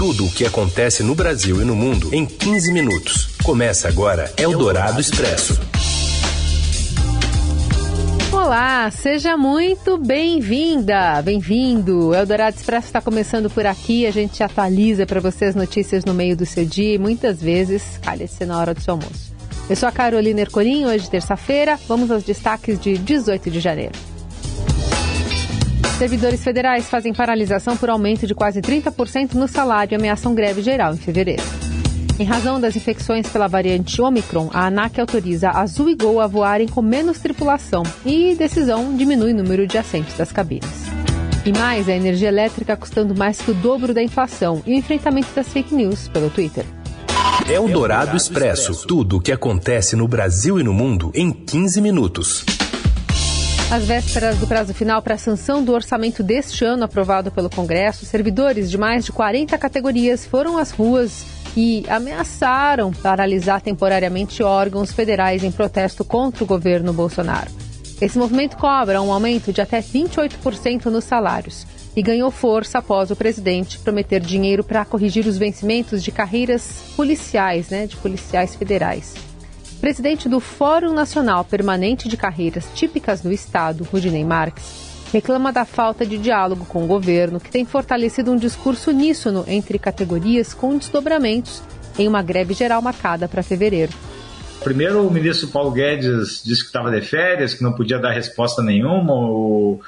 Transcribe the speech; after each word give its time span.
Tudo 0.00 0.24
o 0.24 0.32
que 0.32 0.46
acontece 0.46 1.02
no 1.02 1.14
Brasil 1.14 1.60
e 1.60 1.64
no 1.66 1.76
mundo 1.76 2.08
em 2.14 2.24
15 2.24 2.72
minutos. 2.72 3.36
Começa 3.44 3.86
agora 3.86 4.32
Eldorado 4.38 4.98
Expresso. 4.98 5.60
Olá, 8.32 8.90
seja 8.90 9.36
muito 9.36 9.98
bem-vinda, 9.98 11.20
bem-vindo. 11.20 12.14
Eldorado 12.14 12.56
Expresso 12.56 12.86
está 12.86 13.02
começando 13.02 13.50
por 13.50 13.66
aqui. 13.66 14.06
A 14.06 14.10
gente 14.10 14.42
atualiza 14.42 15.04
para 15.04 15.20
você 15.20 15.44
as 15.44 15.54
notícias 15.54 16.02
no 16.02 16.14
meio 16.14 16.34
do 16.34 16.46
seu 16.46 16.64
dia 16.64 16.94
e 16.94 16.98
muitas 16.98 17.38
vezes 17.38 18.00
calha-se 18.02 18.46
na 18.46 18.58
hora 18.58 18.72
do 18.72 18.80
seu 18.80 18.94
almoço. 18.94 19.34
Eu 19.68 19.76
sou 19.76 19.86
a 19.86 19.92
Carolina 19.92 20.40
Ercolim, 20.40 20.86
hoje 20.86 21.10
terça-feira. 21.10 21.78
Vamos 21.86 22.10
aos 22.10 22.24
destaques 22.24 22.80
de 22.80 22.96
18 22.96 23.50
de 23.50 23.60
janeiro. 23.60 24.09
Servidores 26.00 26.42
federais 26.42 26.88
fazem 26.88 27.12
paralisação 27.12 27.76
por 27.76 27.90
aumento 27.90 28.26
de 28.26 28.34
quase 28.34 28.62
30% 28.62 29.34
no 29.34 29.46
salário 29.46 29.92
e 29.92 29.96
ameaçam 29.96 30.34
greve 30.34 30.62
geral 30.62 30.94
em 30.94 30.96
fevereiro. 30.96 31.42
Em 32.18 32.24
razão 32.24 32.58
das 32.58 32.74
infecções 32.74 33.28
pela 33.28 33.46
variante 33.46 34.00
Omicron, 34.00 34.48
a 34.50 34.68
ANAC 34.68 34.98
autoriza 34.98 35.50
Azul 35.50 35.90
e 35.90 35.94
Gol 35.94 36.18
a 36.18 36.26
voarem 36.26 36.66
com 36.66 36.80
menos 36.80 37.18
tripulação 37.18 37.82
e 38.02 38.34
decisão 38.34 38.96
diminui 38.96 39.34
o 39.34 39.36
número 39.36 39.66
de 39.66 39.76
assentos 39.76 40.16
das 40.16 40.32
cabines. 40.32 40.70
E 41.44 41.52
mais, 41.52 41.86
a 41.86 41.92
energia 41.92 42.28
elétrica 42.28 42.78
custando 42.78 43.14
mais 43.14 43.38
que 43.38 43.50
o 43.50 43.54
dobro 43.54 43.92
da 43.92 44.02
inflação 44.02 44.62
e 44.64 44.72
o 44.72 44.76
enfrentamento 44.78 45.28
das 45.36 45.48
fake 45.48 45.74
news 45.74 46.08
pelo 46.08 46.30
Twitter. 46.30 46.64
É 47.46 47.60
o 47.60 47.68
Dourado 47.68 48.16
Expresso. 48.16 48.86
Tudo 48.86 49.18
o 49.18 49.20
que 49.20 49.32
acontece 49.32 49.96
no 49.96 50.08
Brasil 50.08 50.58
e 50.58 50.62
no 50.62 50.72
mundo 50.72 51.12
em 51.14 51.30
15 51.30 51.78
minutos. 51.82 52.59
Às 53.70 53.84
vésperas 53.84 54.36
do 54.36 54.48
prazo 54.48 54.74
final 54.74 55.00
para 55.00 55.14
a 55.14 55.18
sanção 55.18 55.62
do 55.62 55.72
orçamento 55.72 56.24
deste 56.24 56.64
ano 56.64 56.82
aprovado 56.82 57.30
pelo 57.30 57.48
Congresso, 57.48 58.04
servidores 58.04 58.68
de 58.68 58.76
mais 58.76 59.04
de 59.04 59.12
40 59.12 59.56
categorias 59.56 60.26
foram 60.26 60.58
às 60.58 60.72
ruas 60.72 61.24
e 61.56 61.84
ameaçaram 61.88 62.90
paralisar 62.90 63.60
temporariamente 63.60 64.42
órgãos 64.42 64.90
federais 64.90 65.44
em 65.44 65.52
protesto 65.52 66.04
contra 66.04 66.42
o 66.42 66.46
governo 66.48 66.92
Bolsonaro. 66.92 67.48
Esse 68.00 68.18
movimento 68.18 68.56
cobra 68.56 69.00
um 69.00 69.12
aumento 69.12 69.52
de 69.52 69.60
até 69.60 69.80
28% 69.80 70.86
nos 70.86 71.04
salários 71.04 71.64
e 71.94 72.02
ganhou 72.02 72.32
força 72.32 72.78
após 72.78 73.12
o 73.12 73.16
presidente 73.16 73.78
prometer 73.78 74.18
dinheiro 74.18 74.64
para 74.64 74.84
corrigir 74.84 75.28
os 75.28 75.38
vencimentos 75.38 76.02
de 76.02 76.10
carreiras 76.10 76.82
policiais, 76.96 77.68
né, 77.68 77.86
de 77.86 77.96
policiais 77.96 78.56
federais 78.56 79.29
presidente 79.80 80.28
do 80.28 80.40
Fórum 80.40 80.92
Nacional 80.92 81.42
Permanente 81.42 82.06
de 82.06 82.16
Carreiras 82.16 82.68
Típicas 82.74 83.22
do 83.22 83.32
Estado, 83.32 83.82
Rudinei 83.84 84.24
Marques, 84.24 84.90
reclama 85.10 85.50
da 85.52 85.64
falta 85.64 86.04
de 86.04 86.18
diálogo 86.18 86.66
com 86.66 86.84
o 86.84 86.86
governo, 86.86 87.40
que 87.40 87.50
tem 87.50 87.64
fortalecido 87.64 88.30
um 88.30 88.36
discurso 88.36 88.90
uníssono 88.90 89.44
entre 89.48 89.78
categorias 89.78 90.52
com 90.52 90.76
desdobramentos 90.76 91.62
em 91.98 92.06
uma 92.06 92.22
greve 92.22 92.52
geral 92.52 92.82
marcada 92.82 93.26
para 93.26 93.42
fevereiro. 93.42 93.92
Primeiro, 94.62 95.06
o 95.06 95.10
ministro 95.10 95.48
Paulo 95.48 95.70
Guedes 95.70 96.42
disse 96.44 96.60
que 96.60 96.66
estava 96.66 96.90
de 96.90 97.00
férias, 97.00 97.54
que 97.54 97.62
não 97.62 97.72
podia 97.72 97.98
dar 97.98 98.12
resposta 98.12 98.62
nenhuma. 98.62 99.14
O 99.14 99.80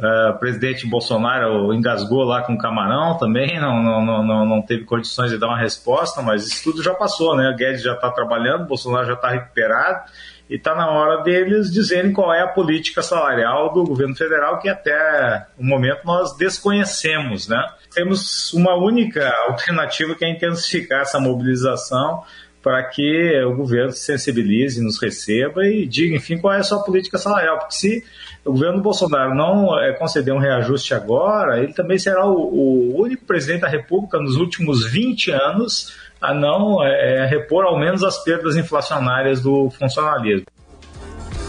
Uh, 0.00 0.30
o 0.30 0.38
presidente 0.38 0.86
Bolsonaro 0.86 1.74
engasgou 1.74 2.24
lá 2.24 2.40
com 2.40 2.54
o 2.54 2.58
camarão 2.58 3.18
também, 3.18 3.60
não, 3.60 3.82
não, 3.82 4.24
não, 4.24 4.46
não 4.46 4.62
teve 4.62 4.84
condições 4.84 5.30
de 5.30 5.36
dar 5.36 5.48
uma 5.48 5.58
resposta, 5.58 6.22
mas 6.22 6.46
isso 6.46 6.64
tudo 6.64 6.82
já 6.82 6.94
passou, 6.94 7.36
né? 7.36 7.50
O 7.50 7.54
Guedes 7.54 7.82
já 7.82 7.92
está 7.92 8.10
trabalhando, 8.10 8.66
Bolsonaro 8.66 9.06
já 9.06 9.12
está 9.12 9.28
recuperado 9.28 10.10
e 10.48 10.54
está 10.54 10.74
na 10.74 10.90
hora 10.90 11.22
deles 11.22 11.70
dizerem 11.70 12.14
qual 12.14 12.32
é 12.32 12.40
a 12.40 12.48
política 12.48 13.02
salarial 13.02 13.74
do 13.74 13.84
governo 13.84 14.16
federal, 14.16 14.58
que 14.58 14.70
até 14.70 15.46
o 15.58 15.64
momento 15.64 16.00
nós 16.06 16.34
desconhecemos, 16.34 17.46
né? 17.46 17.62
Temos 17.92 18.54
uma 18.54 18.74
única 18.76 19.30
alternativa 19.48 20.14
que 20.14 20.24
é 20.24 20.30
intensificar 20.30 21.02
essa 21.02 21.20
mobilização 21.20 22.24
para 22.62 22.82
que 22.84 23.42
o 23.44 23.56
governo 23.56 23.92
se 23.92 24.00
sensibilize, 24.00 24.82
nos 24.82 25.00
receba 25.00 25.66
e 25.66 25.86
diga, 25.86 26.16
enfim, 26.16 26.38
qual 26.38 26.54
é 26.54 26.58
a 26.58 26.62
sua 26.62 26.82
política 26.82 27.16
salarial. 27.16 27.58
Porque 27.58 27.74
se 27.74 28.04
o 28.44 28.52
governo 28.52 28.82
Bolsonaro 28.82 29.34
não 29.34 29.78
é, 29.78 29.92
conceder 29.92 30.34
um 30.34 30.38
reajuste 30.38 30.94
agora, 30.94 31.62
ele 31.62 31.72
também 31.72 31.98
será 31.98 32.26
o, 32.26 32.34
o, 32.34 33.00
único 33.00 33.24
presidente 33.24 33.62
da 33.62 33.68
República 33.68 34.18
nos 34.18 34.36
últimos 34.36 34.84
20 34.90 35.30
anos 35.30 35.94
a 36.20 36.34
não 36.34 36.84
é, 36.84 37.26
repor 37.26 37.64
ao 37.64 37.78
menos 37.78 38.04
as 38.04 38.22
perdas 38.22 38.56
inflacionárias 38.56 39.40
do 39.40 39.70
funcionalismo. 39.70 40.46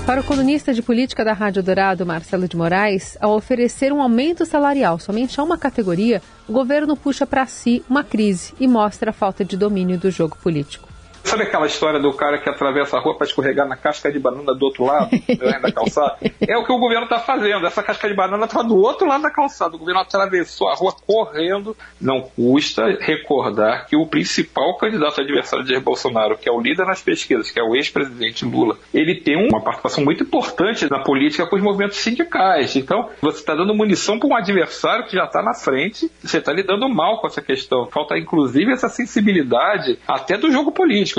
Para 0.05 0.21
o 0.21 0.23
colunista 0.23 0.73
de 0.73 0.81
política 0.81 1.23
da 1.23 1.33
Rádio 1.33 1.61
Dourado, 1.61 2.05
Marcelo 2.05 2.47
de 2.47 2.57
Moraes, 2.57 3.17
ao 3.21 3.35
oferecer 3.35 3.93
um 3.93 4.01
aumento 4.01 4.45
salarial 4.45 4.97
somente 4.97 5.39
a 5.39 5.43
uma 5.43 5.57
categoria, 5.57 6.21
o 6.47 6.51
governo 6.51 6.97
puxa 6.97 7.25
para 7.27 7.45
si 7.45 7.83
uma 7.87 8.03
crise 8.03 8.53
e 8.59 8.67
mostra 8.67 9.11
a 9.11 9.13
falta 9.13 9.45
de 9.45 9.55
domínio 9.55 9.99
do 9.99 10.09
jogo 10.09 10.35
político. 10.41 10.90
Sabe 11.23 11.43
aquela 11.43 11.65
história 11.65 11.99
do 11.99 12.11
cara 12.13 12.37
que 12.37 12.49
atravessa 12.49 12.97
a 12.97 12.99
rua 12.99 13.15
para 13.15 13.27
escorregar 13.27 13.67
na 13.67 13.75
casca 13.75 14.11
de 14.11 14.19
banana 14.19 14.53
do 14.53 14.65
outro 14.65 14.85
lado 14.85 15.09
né, 15.27 15.59
da 15.59 15.71
calçada? 15.71 16.17
É 16.41 16.57
o 16.57 16.65
que 16.65 16.71
o 16.71 16.77
governo 16.77 17.03
está 17.03 17.19
fazendo. 17.19 17.65
Essa 17.65 17.83
casca 17.83 18.07
de 18.07 18.15
banana 18.15 18.45
está 18.45 18.61
do 18.61 18.75
outro 18.75 19.07
lado 19.07 19.21
da 19.21 19.31
calçada. 19.31 19.75
O 19.75 19.79
governo 19.79 20.01
atravessou 20.01 20.69
a 20.69 20.75
rua 20.75 20.93
correndo. 21.05 21.75
Não 21.99 22.21
custa 22.21 22.97
recordar 22.99 23.87
que 23.87 23.95
o 23.95 24.07
principal 24.07 24.77
candidato 24.77 25.21
adversário 25.21 25.63
de 25.63 25.71
Jair 25.71 25.81
Bolsonaro, 25.81 26.37
que 26.37 26.49
é 26.49 26.51
o 26.51 26.59
líder 26.59 26.85
nas 26.85 27.01
pesquisas, 27.01 27.51
que 27.51 27.59
é 27.59 27.63
o 27.63 27.75
ex-presidente 27.75 28.45
Lula, 28.45 28.77
ele 28.93 29.15
tem 29.15 29.35
uma 29.35 29.61
participação 29.61 30.03
muito 30.03 30.23
importante 30.23 30.89
na 30.89 30.99
política 30.99 31.45
com 31.45 31.55
os 31.55 31.61
movimentos 31.61 31.97
sindicais. 31.97 32.75
Então, 32.75 33.09
você 33.21 33.39
está 33.39 33.55
dando 33.55 33.73
munição 33.73 34.19
para 34.19 34.27
um 34.27 34.35
adversário 34.35 35.05
que 35.05 35.15
já 35.15 35.25
está 35.25 35.41
na 35.41 35.53
frente. 35.53 36.09
Você 36.21 36.37
está 36.37 36.51
lidando 36.51 36.87
mal 36.89 37.19
com 37.19 37.27
essa 37.27 37.41
questão. 37.41 37.87
Falta, 37.87 38.17
inclusive, 38.17 38.71
essa 38.71 38.89
sensibilidade 38.89 39.99
até 40.07 40.37
do 40.37 40.51
jogo 40.51 40.71
político. 40.71 41.10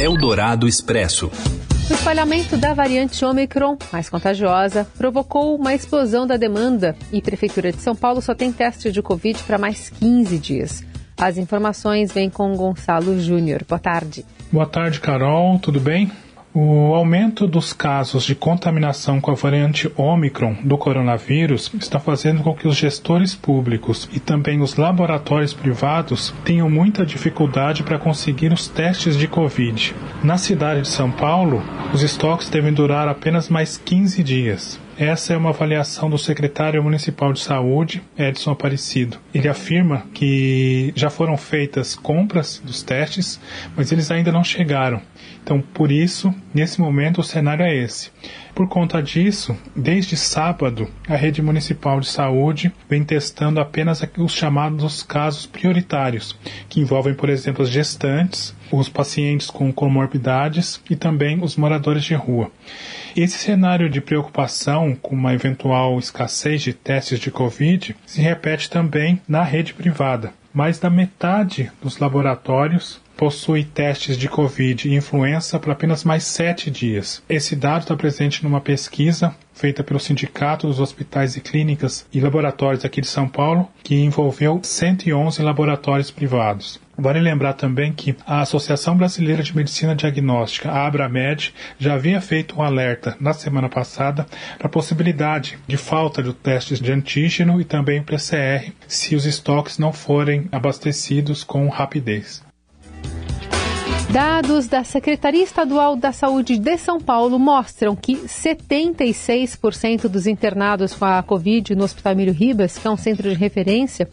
Eldorado 0.00 0.66
Expresso. 0.66 1.30
O 1.90 1.92
espalhamento 1.92 2.56
da 2.56 2.72
variante 2.72 3.22
Omicron, 3.22 3.76
mais 3.92 4.08
contagiosa, 4.08 4.86
provocou 4.96 5.54
uma 5.54 5.74
explosão 5.74 6.26
da 6.26 6.38
demanda 6.38 6.96
e 7.12 7.18
a 7.18 7.20
Prefeitura 7.20 7.70
de 7.70 7.82
São 7.82 7.94
Paulo 7.94 8.22
só 8.22 8.34
tem 8.34 8.50
teste 8.50 8.90
de 8.90 9.02
Covid 9.02 9.42
para 9.42 9.58
mais 9.58 9.90
15 9.90 10.38
dias. 10.38 10.82
As 11.18 11.36
informações 11.36 12.10
vêm 12.10 12.30
com 12.30 12.56
Gonçalo 12.56 13.20
Júnior. 13.20 13.62
Boa 13.68 13.78
tarde. 13.78 14.24
Boa 14.50 14.64
tarde, 14.64 15.00
Carol. 15.00 15.58
Tudo 15.58 15.78
bem? 15.78 16.10
O 16.52 16.94
aumento 16.96 17.46
dos 17.46 17.72
casos 17.72 18.24
de 18.24 18.34
contaminação 18.34 19.20
com 19.20 19.30
a 19.30 19.34
variante 19.34 19.88
Omicron 19.96 20.56
do 20.64 20.76
coronavírus 20.76 21.70
está 21.78 22.00
fazendo 22.00 22.42
com 22.42 22.52
que 22.52 22.66
os 22.66 22.74
gestores 22.74 23.36
públicos 23.36 24.08
e 24.12 24.18
também 24.18 24.60
os 24.60 24.74
laboratórios 24.74 25.54
privados 25.54 26.34
tenham 26.44 26.68
muita 26.68 27.06
dificuldade 27.06 27.84
para 27.84 28.00
conseguir 28.00 28.52
os 28.52 28.66
testes 28.66 29.16
de 29.16 29.28
Covid. 29.28 29.94
Na 30.24 30.36
cidade 30.38 30.82
de 30.82 30.88
São 30.88 31.08
Paulo, 31.08 31.62
os 31.94 32.02
estoques 32.02 32.48
devem 32.48 32.72
durar 32.72 33.06
apenas 33.06 33.48
mais 33.48 33.76
15 33.76 34.20
dias. 34.24 34.80
Essa 35.00 35.32
é 35.32 35.36
uma 35.38 35.48
avaliação 35.48 36.10
do 36.10 36.18
secretário 36.18 36.82
municipal 36.82 37.32
de 37.32 37.40
saúde, 37.40 38.02
Edson 38.18 38.50
Aparecido. 38.50 39.16
Ele 39.32 39.48
afirma 39.48 40.04
que 40.12 40.92
já 40.94 41.08
foram 41.08 41.38
feitas 41.38 41.94
compras 41.94 42.60
dos 42.62 42.82
testes, 42.82 43.40
mas 43.74 43.90
eles 43.90 44.10
ainda 44.10 44.30
não 44.30 44.44
chegaram. 44.44 45.00
Então, 45.42 45.58
por 45.58 45.90
isso, 45.90 46.34
nesse 46.52 46.82
momento, 46.82 47.22
o 47.22 47.24
cenário 47.24 47.64
é 47.64 47.74
esse. 47.74 48.10
Por 48.54 48.68
conta 48.68 49.02
disso, 49.02 49.56
desde 49.74 50.18
sábado, 50.18 50.86
a 51.08 51.16
rede 51.16 51.40
municipal 51.40 51.98
de 51.98 52.06
saúde 52.06 52.70
vem 52.86 53.02
testando 53.02 53.58
apenas 53.58 54.06
os 54.18 54.32
chamados 54.34 55.02
casos 55.02 55.46
prioritários, 55.46 56.38
que 56.68 56.78
envolvem, 56.78 57.14
por 57.14 57.30
exemplo, 57.30 57.62
as 57.62 57.70
gestantes, 57.70 58.54
os 58.70 58.88
pacientes 58.88 59.50
com 59.50 59.72
comorbidades 59.72 60.80
e 60.88 60.96
também 60.96 61.42
os 61.42 61.56
moradores 61.56 62.04
de 62.04 62.14
rua. 62.14 62.50
Esse 63.16 63.38
cenário 63.38 63.90
de 63.90 64.00
preocupação 64.00 64.94
com 64.94 65.14
uma 65.14 65.34
eventual 65.34 65.98
escassez 65.98 66.62
de 66.62 66.72
testes 66.72 67.18
de 67.18 67.30
Covid 67.30 67.96
se 68.06 68.20
repete 68.20 68.70
também 68.70 69.20
na 69.26 69.42
rede 69.42 69.74
privada. 69.74 70.32
Mais 70.52 70.78
da 70.78 70.90
metade 70.90 71.70
dos 71.80 71.98
laboratórios 71.98 73.00
possui 73.16 73.64
testes 73.64 74.16
de 74.16 74.28
Covid 74.28 74.88
e 74.88 74.94
influenza 74.94 75.58
por 75.58 75.70
apenas 75.70 76.04
mais 76.04 76.24
sete 76.24 76.70
dias. 76.70 77.22
Esse 77.28 77.54
dado 77.54 77.82
está 77.82 77.94
presente 77.94 78.42
numa 78.42 78.60
pesquisa 78.60 79.34
feita 79.52 79.84
pelo 79.84 80.00
Sindicato 80.00 80.66
dos 80.66 80.80
Hospitais 80.80 81.36
e 81.36 81.40
Clínicas 81.42 82.06
e 82.10 82.18
Laboratórios 82.18 82.82
aqui 82.82 83.02
de 83.02 83.06
São 83.06 83.28
Paulo, 83.28 83.68
que 83.82 83.94
envolveu 83.94 84.58
111 84.62 85.42
laboratórios 85.42 86.10
privados. 86.10 86.80
Vale 87.00 87.18
lembrar 87.18 87.54
também 87.54 87.94
que 87.94 88.14
a 88.26 88.42
Associação 88.42 88.94
Brasileira 88.94 89.42
de 89.42 89.56
Medicina 89.56 89.96
Diagnóstica, 89.96 90.70
a 90.70 90.86
Abramed, 90.86 91.54
já 91.78 91.94
havia 91.94 92.20
feito 92.20 92.58
um 92.58 92.62
alerta 92.62 93.16
na 93.18 93.32
semana 93.32 93.70
passada 93.70 94.26
para 94.58 94.66
a 94.66 94.70
possibilidade 94.70 95.58
de 95.66 95.78
falta 95.78 96.22
de 96.22 96.34
testes 96.34 96.78
de 96.78 96.92
antígeno 96.92 97.58
e 97.58 97.64
também 97.64 98.02
PCR 98.02 98.70
se 98.86 99.16
os 99.16 99.24
estoques 99.24 99.78
não 99.78 99.94
forem 99.94 100.46
abastecidos 100.52 101.42
com 101.42 101.66
rapidez. 101.68 102.44
Dados 104.10 104.66
da 104.66 104.84
Secretaria 104.84 105.44
Estadual 105.44 105.96
da 105.96 106.12
Saúde 106.12 106.58
de 106.58 106.76
São 106.76 107.00
Paulo 107.00 107.38
mostram 107.38 107.96
que 107.96 108.16
76% 108.16 110.06
dos 110.06 110.26
internados 110.26 110.92
com 110.94 111.06
a 111.06 111.22
Covid 111.22 111.74
no 111.74 111.84
Hospital 111.84 112.12
Emílio 112.12 112.34
Ribas, 112.34 112.76
que 112.76 112.86
é 112.86 112.90
um 112.90 112.96
centro 112.96 113.30
de 113.30 113.36
referência, 113.36 114.06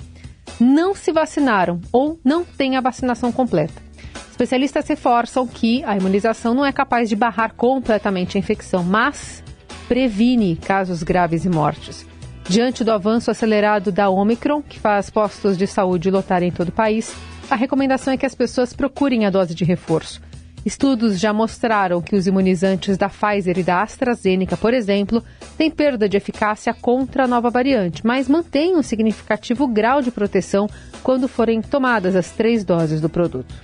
não 0.60 0.96
se 0.96 1.12
vacinaram 1.12 1.80
ou 1.92 2.20
não 2.24 2.44
têm 2.44 2.76
a 2.76 2.82
vacinação 2.82 3.32
completa. 3.32 3.82
Especialistas 4.30 4.88
reforçam 4.88 5.48
que 5.48 5.84
a 5.84 5.98
imunização 5.98 6.54
não 6.54 6.66
é 6.66 6.72
capaz 6.72 7.10
de 7.10 7.16
barrar 7.16 7.54
completamente 7.56 8.38
a 8.38 8.40
infecção, 8.40 8.84
mas 8.84 9.44
previne 9.88 10.56
casos 10.56 11.02
graves 11.02 11.46
e 11.46 11.50
mortes. 11.50 12.06
Diante 12.48 12.84
do 12.84 12.92
avanço 12.92 13.32
acelerado 13.32 13.92
da 13.92 14.10
Omicron, 14.10 14.62
que 14.62 14.80
faz 14.80 15.10
postos 15.10 15.58
de 15.58 15.68
saúde 15.68 16.12
lotarem 16.12 16.50
em 16.50 16.52
todo 16.52 16.70
o 16.70 16.72
país, 16.72 17.14
a 17.50 17.56
recomendação 17.56 18.14
é 18.14 18.18
que 18.18 18.26
as 18.26 18.36
pessoas 18.36 18.74
procurem 18.74 19.26
a 19.26 19.30
dose 19.30 19.56
de 19.56 19.66
reforço. 19.66 20.22
Estudos 20.68 21.18
já 21.18 21.32
mostraram 21.32 22.02
que 22.02 22.14
os 22.14 22.28
imunizantes 22.28 22.98
da 22.98 23.08
Pfizer 23.08 23.58
e 23.58 23.64
da 23.64 23.82
AstraZeneca, 23.84 24.58
por 24.58 24.74
exemplo, 24.74 25.24
têm 25.58 25.72
perda 25.72 26.10
de 26.10 26.18
eficácia 26.18 26.74
contra 26.74 27.24
a 27.24 27.28
nova 27.28 27.50
variante, 27.50 28.06
mas 28.06 28.28
mantêm 28.28 28.76
um 28.76 28.84
significativo 28.84 29.66
grau 29.66 30.02
de 30.02 30.12
proteção 30.12 30.68
quando 31.02 31.26
forem 31.26 31.62
tomadas 31.62 32.18
as 32.18 32.32
três 32.32 32.66
doses 32.66 33.00
do 33.00 33.08
produto. 33.08 33.56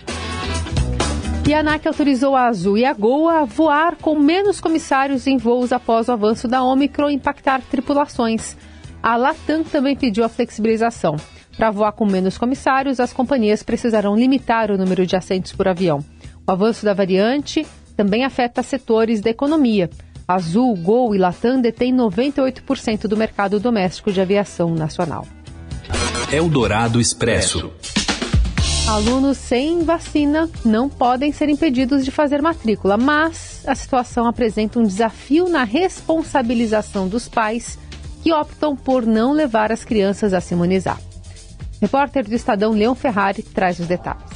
E 1.45 1.53
a 1.53 1.59
ANAC 1.59 1.85
autorizou 1.89 2.37
a 2.37 2.47
Azul 2.47 2.77
e 2.77 2.85
a 2.85 2.93
Gol 2.93 3.27
a 3.27 3.43
voar 3.43 3.97
com 3.97 4.17
menos 4.17 4.61
comissários 4.61 5.27
em 5.27 5.35
voos 5.35 5.73
após 5.73 6.07
o 6.07 6.13
avanço 6.13 6.47
da 6.47 6.63
Omicron 6.63 7.09
impactar 7.09 7.61
tripulações. 7.69 8.55
A 9.03 9.17
Latam 9.17 9.65
também 9.65 9.93
pediu 9.93 10.23
a 10.23 10.29
flexibilização. 10.29 11.17
Para 11.57 11.69
voar 11.69 11.91
com 11.91 12.05
menos 12.05 12.37
comissários, 12.37 13.01
as 13.01 13.11
companhias 13.11 13.61
precisarão 13.61 14.15
limitar 14.15 14.71
o 14.71 14.77
número 14.77 15.05
de 15.05 15.17
assentos 15.17 15.51
por 15.51 15.67
avião. 15.67 16.01
O 16.45 16.51
avanço 16.51 16.83
da 16.83 16.93
variante 16.93 17.65
também 17.95 18.25
afeta 18.25 18.61
setores 18.61 19.21
da 19.21 19.29
economia. 19.29 19.89
Azul, 20.27 20.75
Gol 20.75 21.15
e 21.15 21.17
Latam 21.17 21.61
detêm 21.61 21.95
98% 21.95 23.07
do 23.07 23.15
mercado 23.15 23.59
doméstico 23.59 24.11
de 24.11 24.19
aviação 24.19 24.73
nacional. 24.73 25.25
Eldorado 26.31 26.99
Expresso. 26.99 27.71
Alunos 28.87 29.37
sem 29.37 29.83
vacina 29.83 30.49
não 30.65 30.89
podem 30.89 31.31
ser 31.31 31.47
impedidos 31.47 32.03
de 32.03 32.11
fazer 32.11 32.41
matrícula, 32.41 32.97
mas 32.97 33.63
a 33.65 33.75
situação 33.75 34.27
apresenta 34.27 34.79
um 34.79 34.83
desafio 34.83 35.47
na 35.47 35.63
responsabilização 35.63 37.07
dos 37.07 37.29
pais 37.29 37.79
que 38.21 38.33
optam 38.33 38.75
por 38.75 39.05
não 39.05 39.31
levar 39.31 39.71
as 39.71 39.85
crianças 39.85 40.33
a 40.33 40.41
se 40.41 40.53
imunizar. 40.53 40.99
Repórter 41.81 42.27
do 42.27 42.35
Estadão 42.35 42.71
Leão 42.71 42.95
Ferrari 42.95 43.43
traz 43.43 43.79
os 43.79 43.87
detalhes. 43.87 44.32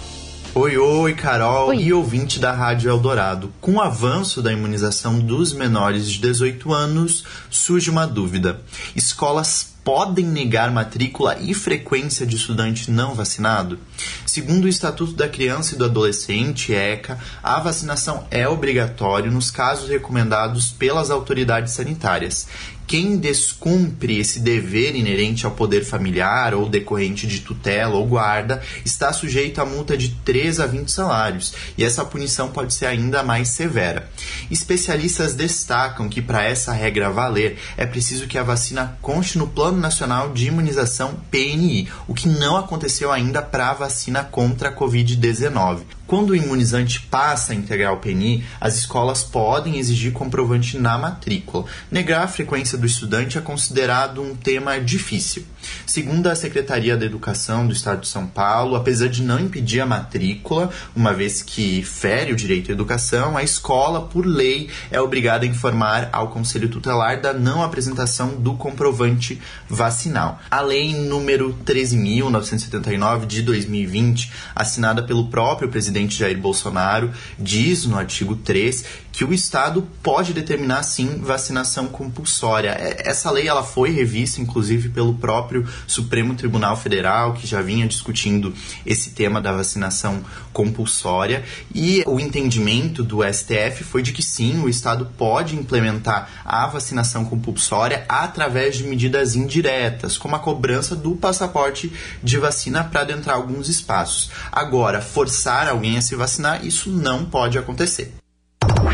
Oi, 0.56 0.76
oi, 0.78 1.14
Carol 1.14 1.70
Oi. 1.70 1.84
e 1.84 1.94
ouvinte 1.94 2.40
da 2.40 2.52
Rádio 2.52 2.90
Eldorado. 2.90 3.54
Com 3.62 3.76
o 3.76 3.82
avanço 3.82 4.42
da 4.42 4.52
imunização 4.52 5.20
dos 5.20 5.54
menores 5.54 6.10
de 6.10 6.20
18 6.20 6.74
anos, 6.74 7.24
surge 7.50 7.90
uma 7.90 8.08
dúvida. 8.08 8.60
Escolas 8.96 9.76
podem 9.88 10.26
negar 10.26 10.70
matrícula 10.70 11.38
e 11.40 11.54
frequência 11.54 12.26
de 12.26 12.36
estudante 12.36 12.92
não 12.92 13.16
vacinado? 13.16 13.80
Segundo 14.26 14.66
o 14.66 14.68
Estatuto 14.68 15.14
da 15.14 15.30
Criança 15.30 15.76
e 15.76 15.78
do 15.78 15.86
Adolescente, 15.86 16.74
ECA, 16.74 17.18
a 17.42 17.58
vacinação 17.60 18.28
é 18.30 18.46
obrigatória 18.50 19.32
nos 19.32 19.50
casos 19.50 19.88
recomendados 19.88 20.72
pelas 20.72 21.10
autoridades 21.10 21.72
sanitárias. 21.72 22.48
Quem 22.88 23.18
descumpre 23.18 24.18
esse 24.18 24.40
dever 24.40 24.96
inerente 24.96 25.46
ao 25.46 25.52
poder 25.52 25.84
familiar 25.84 26.54
ou 26.54 26.70
decorrente 26.70 27.28
de 27.28 27.42
tutela 27.42 27.96
ou 27.96 28.08
guarda 28.08 28.62
está 28.86 29.12
sujeito 29.12 29.60
a 29.60 29.66
multa 29.66 29.98
de 29.98 30.12
3 30.24 30.62
a 30.62 30.66
20 30.66 30.90
salários, 30.90 31.54
e 31.78 31.84
essa 31.84 32.06
punição 32.06 32.48
pode 32.48 32.74
ser 32.74 32.86
ainda 32.86 33.22
mais 33.24 33.50
severa. 33.50 34.10
Especialistas 34.50 35.36
destacam 35.36 36.08
que 36.08 36.22
para 36.22 36.46
essa 36.46 36.72
regra 36.72 37.12
valer 37.12 37.60
é 37.76 37.86
preciso 37.86 38.26
que 38.26 38.38
a 38.38 38.44
vacina 38.44 38.98
conste 39.02 39.38
no 39.38 39.48
Plano 39.48 39.80
Nacional 39.80 40.32
de 40.32 40.48
Imunização 40.48 41.16
PNI, 41.30 41.90
o 42.08 42.14
que 42.14 42.30
não 42.30 42.56
aconteceu 42.56 43.12
ainda 43.12 43.42
para 43.42 43.70
a 43.70 43.74
vacina 43.74 44.24
contra 44.24 44.70
a 44.70 44.74
Covid-19. 44.74 45.97
Quando 46.08 46.30
o 46.30 46.36
imunizante 46.36 47.02
passa 47.02 47.52
a 47.52 47.56
integrar 47.56 47.92
o 47.92 47.98
PNI, 47.98 48.46
as 48.62 48.78
escolas 48.78 49.24
podem 49.24 49.78
exigir 49.78 50.14
comprovante 50.14 50.78
na 50.78 50.98
matrícula. 50.98 51.66
Negar 51.92 52.24
a 52.24 52.28
frequência 52.30 52.78
do 52.78 52.86
estudante 52.86 53.38
é 53.38 53.42
considerado 53.42 54.22
um 54.22 54.34
tema 54.34 54.80
difícil. 54.80 55.44
Segundo 55.86 56.28
a 56.28 56.36
Secretaria 56.36 56.96
da 56.96 57.06
Educação 57.06 57.68
do 57.68 57.74
Estado 57.74 58.02
de 58.02 58.08
São 58.08 58.26
Paulo, 58.26 58.78
apesar 58.78 59.10
de 59.10 59.22
não 59.22 59.38
impedir 59.38 59.82
a 59.82 59.86
matrícula, 59.86 60.70
uma 60.96 61.14
vez 61.14 61.42
que 61.42 61.84
fere 61.84 62.32
o 62.32 62.38
direito 62.38 62.72
à 62.72 62.74
educação, 62.74 63.36
a 63.36 63.44
escola, 63.44 64.08
por 64.08 64.26
lei, 64.26 64.70
é 64.90 65.02
obrigada 65.02 65.44
a 65.44 65.50
informar 65.50 66.08
ao 66.14 66.30
Conselho 66.30 66.70
Tutelar 66.70 67.20
da 67.20 67.34
não 67.34 67.62
apresentação 67.62 68.30
do 68.40 68.54
comprovante 68.54 69.42
vacinal. 69.68 70.40
A 70.50 70.62
lei 70.62 70.94
número 70.94 71.54
13.979 71.66 73.26
de 73.26 73.42
2020, 73.42 74.32
assinada 74.56 75.04
pelo 75.04 75.28
próprio 75.28 75.68
presidente 75.68 75.97
Jair 76.06 76.38
Bolsonaro, 76.38 77.10
diz 77.38 77.86
no 77.86 77.98
artigo 77.98 78.36
3 78.36 78.86
que 79.18 79.26
o 79.26 79.34
Estado 79.34 79.82
pode 80.04 80.32
determinar 80.32 80.84
sim 80.84 81.18
vacinação 81.18 81.88
compulsória. 81.88 82.78
Essa 83.00 83.32
lei 83.32 83.48
ela 83.48 83.64
foi 83.64 83.90
revista, 83.90 84.40
inclusive, 84.40 84.90
pelo 84.90 85.16
próprio 85.16 85.68
Supremo 85.88 86.36
Tribunal 86.36 86.78
Federal, 86.78 87.34
que 87.34 87.48
já 87.48 87.60
vinha 87.60 87.88
discutindo 87.88 88.54
esse 88.86 89.10
tema 89.10 89.42
da 89.42 89.52
vacinação 89.52 90.24
compulsória, 90.54 91.44
e 91.74 92.04
o 92.06 92.20
entendimento 92.20 93.04
do 93.04 93.24
STF 93.24 93.84
foi 93.84 94.04
de 94.04 94.14
que 94.14 94.22
sim, 94.22 94.62
o 94.62 94.70
Estado 94.70 95.12
pode 95.18 95.56
implementar 95.56 96.44
a 96.46 96.68
vacinação 96.68 97.26
compulsória 97.26 98.06
através 98.08 98.76
de 98.76 98.84
medidas 98.84 99.36
indiretas, 99.36 100.16
como 100.16 100.36
a 100.36 100.40
cobrança 100.40 100.96
do 100.96 101.16
passaporte 101.16 101.92
de 102.22 102.38
vacina 102.38 102.84
para 102.84 103.02
adentrar 103.02 103.38
alguns 103.38 103.68
espaços. 103.68 104.30
Agora, 104.52 105.02
forçar 105.02 105.68
alguém 105.68 105.98
a 105.98 106.04
se 106.04 106.16
vacinar, 106.16 106.64
isso 106.64 106.92
não 106.92 107.26
pode 107.26 107.58
acontecer. 107.58 108.14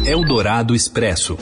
Eldorado 0.05 0.75
Expresso. 0.75 1.37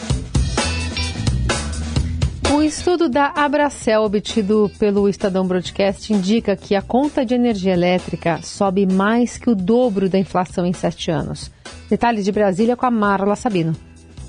O 2.54 2.62
estudo 2.62 3.10
da 3.10 3.32
Abracel, 3.36 4.04
obtido 4.04 4.72
pelo 4.78 5.10
Estadão 5.10 5.48
Broadcast, 5.48 6.14
indica 6.14 6.56
que 6.56 6.76
a 6.76 6.82
conta 6.82 7.26
de 7.26 7.34
energia 7.34 7.74
elétrica 7.74 8.40
sobe 8.44 8.86
mais 8.86 9.36
que 9.36 9.50
o 9.50 9.56
dobro 9.56 10.08
da 10.08 10.20
inflação 10.20 10.64
em 10.64 10.74
sete 10.74 11.10
anos. 11.10 11.50
Detalhes 11.90 12.24
de 12.24 12.32
Brasília 12.32 12.78
com 12.78 12.86
a 12.86 12.92
Marla 12.92 13.36
Sabino. 13.36 13.76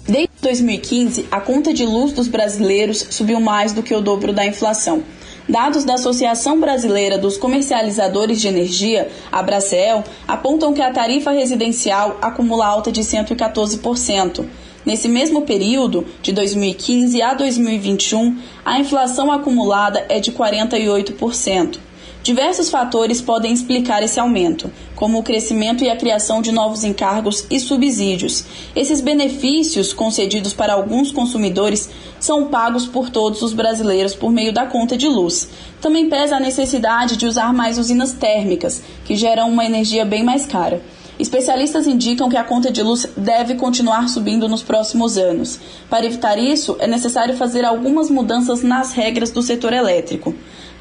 Desde 0.09 0.31
2015, 0.41 1.27
a 1.31 1.39
conta 1.39 1.75
de 1.75 1.85
luz 1.85 2.13
dos 2.13 2.27
brasileiros 2.27 3.07
subiu 3.11 3.39
mais 3.39 3.75
do 3.75 3.83
que 3.83 3.95
o 3.95 4.01
dobro 4.01 4.33
da 4.33 4.47
inflação. 4.47 5.03
Dados 5.49 5.85
da 5.85 5.95
Associação 5.95 6.61
Brasileira 6.61 7.19
dos 7.19 7.37
Comercializadores 7.37 8.41
de 8.41 8.47
Energia, 8.47 9.11
Abracel, 9.31 10.05
apontam 10.27 10.73
que 10.73 10.81
a 10.81 10.93
tarifa 10.93 11.33
residencial 11.33 12.17
acumula 12.23 12.65
alta 12.65 12.93
de 12.93 13.01
114%. 13.01 14.47
Nesse 14.87 15.09
mesmo 15.09 15.43
período, 15.43 16.07
de 16.23 16.33
2015 16.33 17.21
a 17.23 17.35
2021, 17.35 18.39
a 18.65 18.79
inflação 18.79 19.33
acumulada 19.33 20.05
é 20.09 20.21
de 20.21 20.31
48%. 20.31 21.79
Diversos 22.23 22.71
fatores 22.71 23.21
podem 23.21 23.53
explicar 23.53 24.01
esse 24.01 24.21
aumento, 24.21 24.71
como 24.95 25.19
o 25.19 25.25
crescimento 25.25 25.83
e 25.83 25.91
a 25.91 25.97
criação 25.97 26.41
de 26.41 26.53
novos 26.53 26.85
encargos 26.85 27.45
e 27.51 27.59
subsídios. 27.59 28.45
Esses 28.77 29.01
benefícios 29.01 29.93
concedidos 29.93 30.53
para 30.53 30.75
alguns 30.75 31.11
consumidores 31.11 31.91
são 32.21 32.47
pagos 32.47 32.87
por 32.87 33.11
todos 33.11 33.43
os 33.43 33.53
brasileiros 33.53 34.15
por 34.15 34.31
meio 34.31 34.53
da 34.53 34.67
conta 34.67 34.97
de 34.97 35.09
luz. 35.09 35.49
Também 35.81 36.09
pesa 36.09 36.37
a 36.37 36.41
necessidade 36.41 37.17
de 37.17 37.27
usar 37.27 37.53
mais 37.53 37.77
usinas 37.77 38.13
térmicas, 38.13 38.81
que 39.05 39.17
geram 39.17 39.51
uma 39.51 39.65
energia 39.65 40.05
bem 40.05 40.23
mais 40.23 40.47
cara. 40.47 40.81
Especialistas 41.19 41.89
indicam 41.89 42.29
que 42.29 42.37
a 42.37 42.45
conta 42.45 42.71
de 42.71 42.85
luz 42.85 43.05
deve 43.17 43.57
continuar 43.57 44.09
subindo 44.09 44.49
nos 44.49 44.63
próximos 44.63 45.19
anos. 45.19 45.59
Para 45.91 46.07
evitar 46.07 46.39
isso, 46.39 46.77
é 46.79 46.87
necessário 46.87 47.37
fazer 47.37 47.65
algumas 47.65 48.09
mudanças 48.09 48.63
nas 48.63 48.93
regras 48.93 49.33
do 49.33 49.43
setor 49.43 49.73
elétrico. 49.73 50.33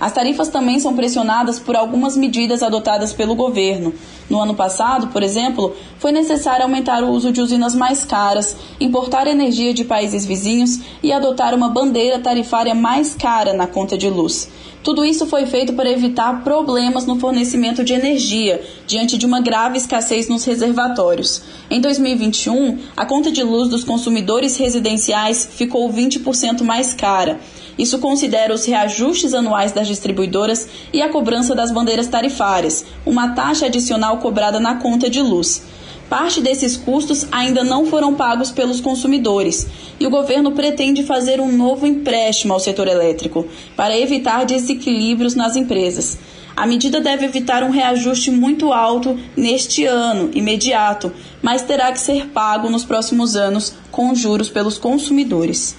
As 0.01 0.11
tarifas 0.11 0.47
também 0.47 0.79
são 0.79 0.95
pressionadas 0.95 1.59
por 1.59 1.75
algumas 1.75 2.17
medidas 2.17 2.63
adotadas 2.63 3.13
pelo 3.13 3.35
governo. 3.35 3.93
No 4.27 4.41
ano 4.41 4.55
passado, 4.55 5.09
por 5.09 5.21
exemplo, 5.21 5.75
foi 5.99 6.11
necessário 6.11 6.63
aumentar 6.63 7.03
o 7.03 7.11
uso 7.11 7.31
de 7.31 7.39
usinas 7.39 7.75
mais 7.75 8.03
caras, 8.03 8.55
importar 8.79 9.27
energia 9.27 9.75
de 9.75 9.83
países 9.83 10.25
vizinhos 10.25 10.79
e 11.03 11.11
adotar 11.11 11.53
uma 11.53 11.69
bandeira 11.69 12.17
tarifária 12.17 12.73
mais 12.73 13.13
cara 13.13 13.53
na 13.53 13.67
conta 13.67 13.95
de 13.95 14.09
luz. 14.09 14.49
Tudo 14.83 15.05
isso 15.05 15.27
foi 15.27 15.45
feito 15.45 15.73
para 15.73 15.91
evitar 15.91 16.43
problemas 16.43 17.05
no 17.05 17.19
fornecimento 17.19 17.83
de 17.83 17.93
energia, 17.93 18.59
diante 18.87 19.15
de 19.15 19.27
uma 19.27 19.39
grave 19.39 19.77
escassez 19.77 20.27
nos 20.27 20.43
reservatórios. 20.43 21.43
Em 21.69 21.79
2021, 21.79 22.79
a 22.97 23.05
conta 23.05 23.31
de 23.31 23.43
luz 23.43 23.69
dos 23.69 23.83
consumidores 23.83 24.57
residenciais 24.57 25.47
ficou 25.53 25.87
20% 25.93 26.63
mais 26.63 26.95
cara. 26.95 27.39
Isso 27.77 27.99
considera 27.99 28.53
os 28.53 28.65
reajustes 28.65 29.33
anuais 29.33 29.71
das 29.71 29.87
distribuidoras 29.87 30.67
e 30.91 31.01
a 31.01 31.09
cobrança 31.09 31.55
das 31.55 31.71
bandeiras 31.71 32.07
tarifárias, 32.07 32.85
uma 33.05 33.29
taxa 33.29 33.67
adicional 33.67 34.17
cobrada 34.17 34.59
na 34.59 34.75
conta 34.75 35.09
de 35.09 35.21
luz. 35.21 35.63
Parte 36.11 36.41
desses 36.41 36.75
custos 36.75 37.25
ainda 37.31 37.63
não 37.63 37.85
foram 37.85 38.13
pagos 38.15 38.51
pelos 38.51 38.81
consumidores 38.81 39.65
e 39.97 40.05
o 40.05 40.09
governo 40.09 40.51
pretende 40.51 41.03
fazer 41.03 41.39
um 41.39 41.49
novo 41.49 41.87
empréstimo 41.87 42.51
ao 42.51 42.59
setor 42.59 42.89
elétrico 42.89 43.47
para 43.77 43.97
evitar 43.97 44.45
desequilíbrios 44.45 45.35
nas 45.35 45.55
empresas. 45.55 46.19
A 46.53 46.67
medida 46.67 46.99
deve 46.99 47.25
evitar 47.25 47.63
um 47.63 47.71
reajuste 47.71 48.29
muito 48.29 48.73
alto 48.73 49.17
neste 49.37 49.85
ano, 49.85 50.29
imediato, 50.33 51.13
mas 51.41 51.61
terá 51.61 51.89
que 51.93 51.99
ser 51.99 52.27
pago 52.27 52.69
nos 52.69 52.83
próximos 52.83 53.37
anos 53.37 53.73
com 53.89 54.13
juros 54.13 54.49
pelos 54.49 54.77
consumidores. 54.77 55.77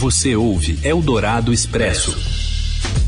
Você 0.00 0.34
ouve 0.34 0.78
Eldorado 0.82 1.52
Expresso. 1.52 2.16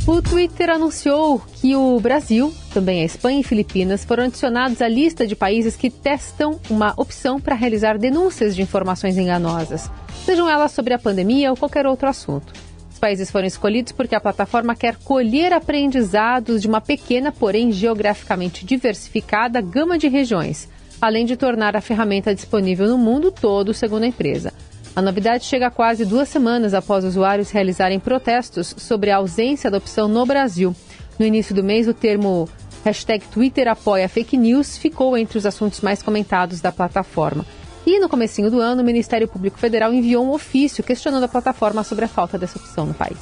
O 0.06 0.20
Twitter 0.20 0.68
anunciou 0.68 1.40
que 1.54 1.75
o 1.75 1.99
Brasil, 1.99 2.52
também 2.75 3.00
a 3.00 3.06
Espanha 3.06 3.40
e 3.40 3.42
Filipinas 3.42 4.04
foram 4.04 4.25
adicionados 4.25 4.82
à 4.82 4.88
lista 4.88 5.26
de 5.26 5.34
países 5.34 5.75
que 5.75 5.88
testam 5.88 6.61
uma 6.68 6.92
opção 6.99 7.40
para 7.40 7.54
realizar 7.54 7.96
denúncias 7.96 8.54
de 8.54 8.61
informações 8.61 9.16
enganosas, 9.16 9.90
sejam 10.26 10.46
elas 10.50 10.72
sobre 10.72 10.92
a 10.92 10.99
pandemia 10.99 11.49
ou 11.49 11.56
qualquer 11.56 11.87
outro 11.87 12.11
assunto. 12.11 12.52
Os 12.92 12.99
países 12.99 13.30
foram 13.30 13.46
escolhidos 13.46 13.92
porque 13.92 14.14
a 14.14 14.20
plataforma 14.20 14.76
quer 14.76 14.96
colher 14.96 15.54
aprendizados 15.54 16.61
de 16.61 16.68
uma 16.68 16.82
pequena, 16.82 17.32
porém 17.32 17.72
geograficamente 17.72 18.66
diversificada 18.66 19.62
gama 19.62 19.96
de 19.96 20.08
regiões, 20.08 20.68
além 21.00 21.25
de 21.25 21.38
tornar 21.38 21.75
a 21.75 21.80
ferramenta 21.80 22.34
disponível 22.34 22.87
no 22.87 22.99
mundo 22.99 23.32
todo, 23.32 23.72
segundo 23.72 24.02
a 24.02 24.08
empresa. 24.08 24.52
A 24.94 25.00
novidade 25.00 25.44
chega 25.44 25.70
quase 25.70 26.04
duas 26.04 26.28
semanas 26.28 26.75
após 26.75 27.02
usuários 27.02 27.50
realizarem 27.50 27.99
protestos 27.99 28.75
sobre 28.76 29.11
a 29.11 29.16
ausência 29.16 29.70
da 29.70 29.78
opção 29.78 30.06
no 30.06 30.26
Brasil. 30.26 30.76
No 31.18 31.25
início 31.25 31.54
do 31.54 31.64
mês, 31.64 31.88
o 31.88 31.94
termo 31.94 32.46
hashtag 32.84 33.25
Twitter 33.28 33.68
apoia 33.68 34.08
fake 34.08 34.37
news 34.37 34.76
ficou 34.76 35.16
entre 35.16 35.38
os 35.38 35.46
assuntos 35.46 35.80
mais 35.80 36.02
comentados 36.02 36.61
da 36.61 36.70
plataforma. 36.70 37.46
E 37.87 37.99
no 37.99 38.08
comecinho 38.08 38.50
do 38.50 38.61
ano, 38.61 38.82
o 38.82 38.84
Ministério 38.84 39.26
Público 39.26 39.58
Federal 39.58 39.94
enviou 39.94 40.26
um 40.26 40.30
ofício 40.30 40.84
questionando 40.84 41.25
a 41.25 41.28
plataforma 41.28 41.82
sobre 41.82 42.04
a 42.04 42.08
falta 42.08 42.38
dessa 42.38 42.58
opção 42.58 42.84
no 42.84 42.94
país. 42.94 43.16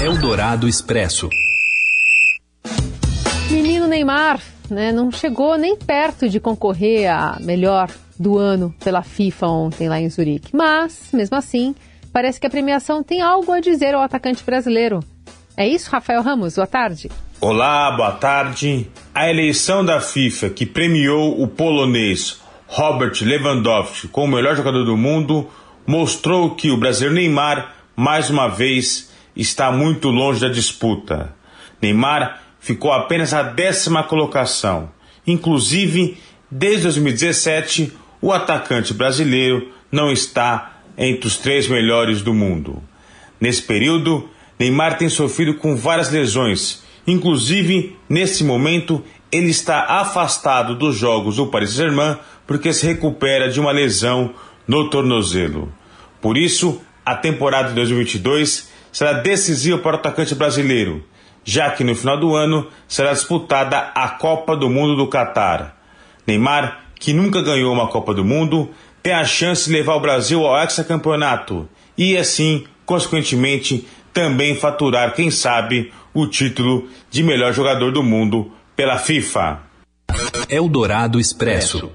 Eldorado 0.00 0.68
Expresso. 0.68 1.28
Menino 3.50 3.88
Neymar, 3.88 4.42
né, 4.68 4.92
não 4.92 5.10
chegou 5.10 5.56
nem 5.56 5.74
perto 5.74 6.28
de 6.28 6.38
concorrer 6.38 7.10
a 7.10 7.38
melhor 7.40 7.90
do 8.18 8.38
ano 8.38 8.74
pela 8.82 9.02
FIFA 9.02 9.46
ontem 9.46 9.88
lá 9.88 10.00
em 10.00 10.08
Zurique. 10.08 10.54
Mas, 10.54 11.10
mesmo 11.12 11.36
assim, 11.36 11.74
parece 12.12 12.40
que 12.40 12.46
a 12.46 12.50
premiação 12.50 13.02
tem 13.02 13.20
algo 13.20 13.52
a 13.52 13.60
dizer 13.60 13.94
ao 13.94 14.02
atacante 14.02 14.42
brasileiro. 14.44 15.00
É 15.56 15.66
isso, 15.66 15.90
Rafael 15.90 16.22
Ramos? 16.22 16.54
Boa 16.56 16.66
tarde. 16.66 17.10
Olá, 17.40 17.90
boa 17.92 18.12
tarde. 18.12 18.88
A 19.14 19.30
eleição 19.30 19.84
da 19.84 20.00
FIFA 20.00 20.50
que 20.50 20.66
premiou 20.66 21.40
o 21.40 21.46
polonês 21.46 22.40
Robert 22.66 23.14
Lewandowski 23.22 24.08
como 24.08 24.32
o 24.32 24.36
melhor 24.36 24.54
jogador 24.54 24.84
do 24.84 24.96
mundo 24.96 25.48
mostrou 25.86 26.54
que 26.54 26.70
o 26.70 26.76
brasileiro 26.76 27.14
Neymar, 27.14 27.74
mais 27.96 28.28
uma 28.28 28.46
vez, 28.46 29.10
está 29.34 29.72
muito 29.72 30.08
longe 30.08 30.40
da 30.40 30.48
disputa. 30.48 31.34
Neymar 31.80 32.42
ficou 32.60 32.92
apenas 32.92 33.32
a 33.32 33.42
décima 33.42 34.02
colocação. 34.02 34.90
Inclusive, 35.26 36.18
desde 36.50 36.82
2017, 36.82 37.92
o 38.20 38.32
atacante 38.32 38.92
brasileiro 38.92 39.68
não 39.90 40.12
está 40.12 40.80
entre 40.96 41.26
os 41.26 41.36
três 41.36 41.68
melhores 41.68 42.22
do 42.22 42.34
mundo. 42.34 42.82
Nesse 43.40 43.62
período, 43.62 44.28
Neymar 44.58 44.98
tem 44.98 45.08
sofrido 45.08 45.54
com 45.54 45.76
várias 45.76 46.10
lesões, 46.10 46.82
inclusive 47.06 47.96
nesse 48.08 48.42
momento 48.42 49.02
ele 49.30 49.50
está 49.50 49.84
afastado 49.84 50.74
dos 50.74 50.96
jogos 50.96 51.36
do 51.36 51.46
Paris 51.46 51.70
Saint-Germain 51.70 52.16
porque 52.46 52.72
se 52.72 52.86
recupera 52.86 53.50
de 53.50 53.60
uma 53.60 53.70
lesão 53.70 54.34
no 54.66 54.90
tornozelo. 54.90 55.72
Por 56.20 56.36
isso, 56.36 56.80
a 57.04 57.14
temporada 57.14 57.68
de 57.68 57.74
2022 57.74 58.70
será 58.90 59.12
decisiva 59.12 59.78
para 59.78 59.96
o 59.96 59.98
atacante 59.98 60.34
brasileiro, 60.34 61.04
já 61.44 61.70
que 61.70 61.84
no 61.84 61.94
final 61.94 62.18
do 62.18 62.34
ano 62.34 62.66
será 62.88 63.12
disputada 63.12 63.78
a 63.94 64.08
Copa 64.08 64.56
do 64.56 64.68
Mundo 64.68 64.96
do 64.96 65.06
Catar. 65.06 65.76
Neymar 66.26 66.87
que 66.98 67.12
nunca 67.12 67.42
ganhou 67.42 67.72
uma 67.72 67.88
Copa 67.88 68.12
do 68.12 68.24
Mundo, 68.24 68.70
tem 69.02 69.12
a 69.12 69.24
chance 69.24 69.66
de 69.68 69.76
levar 69.76 69.94
o 69.94 70.00
Brasil 70.00 70.44
ao 70.46 70.62
hexacampeonato 70.62 71.68
e, 71.96 72.16
assim, 72.16 72.64
consequentemente, 72.84 73.86
também 74.12 74.54
faturar, 74.54 75.14
quem 75.14 75.30
sabe, 75.30 75.92
o 76.12 76.26
título 76.26 76.88
de 77.10 77.22
melhor 77.22 77.52
jogador 77.52 77.92
do 77.92 78.02
mundo 78.02 78.50
pela 78.74 78.98
FIFA. 78.98 79.60
Eldorado 80.48 81.20
Expresso. 81.20 81.90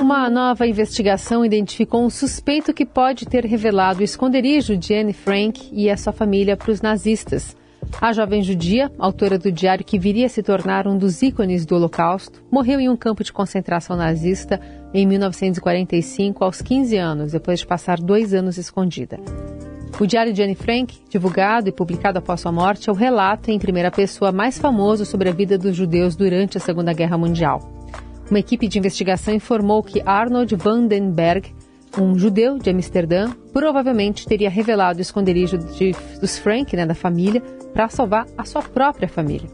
Uma 0.00 0.28
nova 0.28 0.66
investigação 0.66 1.44
identificou 1.44 2.04
um 2.04 2.10
suspeito 2.10 2.74
que 2.74 2.84
pode 2.84 3.24
ter 3.24 3.44
revelado 3.44 4.00
o 4.00 4.04
esconderijo 4.04 4.76
de 4.76 4.94
Anne 4.94 5.12
Frank 5.12 5.68
e 5.72 5.88
a 5.88 5.96
sua 5.96 6.12
família 6.12 6.56
para 6.56 6.70
os 6.70 6.80
nazistas. 6.80 7.56
A 8.00 8.12
jovem 8.12 8.42
judia, 8.42 8.90
autora 8.98 9.38
do 9.38 9.52
diário 9.52 9.84
que 9.84 9.98
viria 9.98 10.26
a 10.26 10.28
se 10.28 10.42
tornar 10.42 10.88
um 10.88 10.98
dos 10.98 11.22
ícones 11.22 11.64
do 11.64 11.76
Holocausto, 11.76 12.42
morreu 12.50 12.80
em 12.80 12.88
um 12.88 12.96
campo 12.96 13.22
de 13.22 13.32
concentração 13.32 13.96
nazista 13.96 14.60
em 14.92 15.06
1945, 15.06 16.44
aos 16.44 16.60
15 16.60 16.96
anos, 16.96 17.32
depois 17.32 17.60
de 17.60 17.66
passar 17.66 17.98
dois 18.00 18.34
anos 18.34 18.58
escondida. 18.58 19.20
O 20.00 20.06
diário 20.06 20.32
de 20.32 20.42
Anne 20.42 20.56
Frank, 20.56 20.98
divulgado 21.08 21.68
e 21.68 21.72
publicado 21.72 22.18
após 22.18 22.40
sua 22.40 22.50
morte, 22.50 22.88
é 22.88 22.92
o 22.92 22.96
relato 22.96 23.50
em 23.50 23.58
primeira 23.58 23.90
pessoa 23.90 24.32
mais 24.32 24.58
famoso 24.58 25.04
sobre 25.04 25.28
a 25.28 25.32
vida 25.32 25.56
dos 25.56 25.76
judeus 25.76 26.16
durante 26.16 26.56
a 26.56 26.60
Segunda 26.60 26.92
Guerra 26.92 27.16
Mundial. 27.16 27.60
Uma 28.28 28.40
equipe 28.40 28.66
de 28.66 28.78
investigação 28.78 29.34
informou 29.34 29.82
que 29.82 30.02
Arnold 30.04 30.56
Vandenberg 30.56 31.54
um 31.98 32.18
judeu 32.18 32.58
de 32.58 32.70
Amsterdã 32.70 33.30
provavelmente 33.52 34.26
teria 34.26 34.48
revelado 34.48 34.98
o 34.98 35.02
esconderijo 35.02 35.58
de, 35.58 35.92
dos 36.20 36.38
Frank, 36.38 36.74
né, 36.74 36.86
da 36.86 36.94
família, 36.94 37.42
para 37.72 37.88
salvar 37.88 38.26
a 38.36 38.44
sua 38.44 38.62
própria 38.62 39.08
família. 39.08 39.48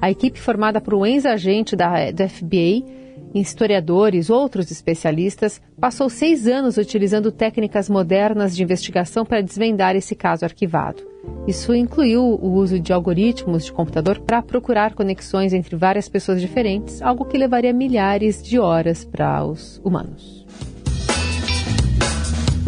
A 0.00 0.10
equipe 0.10 0.38
formada 0.38 0.80
por 0.80 0.94
um 0.94 1.06
ex-agente 1.06 1.74
da, 1.74 2.10
da 2.10 2.28
FBI, 2.28 2.84
historiadores, 3.34 4.30
outros 4.30 4.70
especialistas, 4.70 5.60
passou 5.80 6.08
seis 6.08 6.46
anos 6.46 6.76
utilizando 6.76 7.32
técnicas 7.32 7.88
modernas 7.88 8.56
de 8.56 8.62
investigação 8.62 9.24
para 9.24 9.42
desvendar 9.42 9.96
esse 9.96 10.14
caso 10.14 10.44
arquivado. 10.44 11.06
Isso 11.46 11.74
incluiu 11.74 12.22
o 12.22 12.52
uso 12.52 12.78
de 12.78 12.92
algoritmos 12.92 13.64
de 13.64 13.72
computador 13.72 14.20
para 14.20 14.42
procurar 14.42 14.94
conexões 14.94 15.52
entre 15.52 15.76
várias 15.76 16.08
pessoas 16.08 16.40
diferentes, 16.40 17.02
algo 17.02 17.24
que 17.24 17.38
levaria 17.38 17.72
milhares 17.72 18.42
de 18.42 18.58
horas 18.58 19.04
para 19.04 19.44
os 19.44 19.80
humanos. 19.84 20.37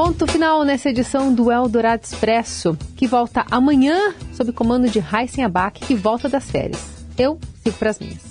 Ponto 0.02 0.26
final 0.26 0.64
nessa 0.64 0.88
edição 0.88 1.30
do 1.30 1.52
Eldorado 1.52 2.04
Expresso, 2.04 2.74
que 2.96 3.06
volta 3.06 3.44
amanhã 3.50 4.14
sob 4.32 4.50
comando 4.50 4.88
de 4.88 4.98
Heisen 4.98 5.44
Abac, 5.44 5.78
que 5.84 5.94
volta 5.94 6.26
das 6.26 6.50
férias. 6.50 6.80
Eu 7.18 7.38
sigo 7.62 7.76
para 7.76 7.90
as 7.90 7.98
minhas. 7.98 8.22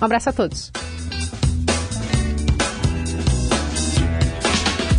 Um 0.00 0.04
abraço 0.04 0.28
a 0.28 0.32
todos. 0.32 0.70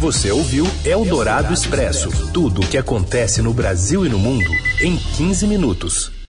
Você 0.01 0.29
ouviu 0.29 0.65
Eldorado 0.83 1.53
Expresso 1.53 2.09
tudo 2.33 2.59
o 2.59 2.67
que 2.67 2.77
acontece 2.77 3.41
no 3.41 3.53
Brasil 3.53 4.05
e 4.05 4.09
no 4.09 4.19
mundo 4.19 4.51
em 4.81 4.97
15 4.97 5.47
minutos. 5.47 6.16